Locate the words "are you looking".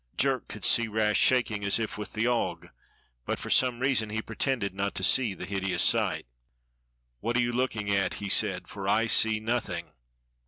7.37-7.91